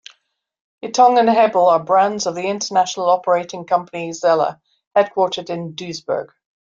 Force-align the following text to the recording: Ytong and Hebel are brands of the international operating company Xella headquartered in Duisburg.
Ytong 0.83 1.19
and 1.19 1.29
Hebel 1.29 1.67
are 1.69 1.77
brands 1.83 2.25
of 2.25 2.33
the 2.33 2.47
international 2.47 3.07
operating 3.07 3.65
company 3.65 4.09
Xella 4.09 4.59
headquartered 4.95 5.51
in 5.51 5.73
Duisburg. 5.75 6.29